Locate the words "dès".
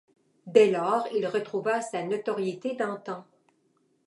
0.47-0.71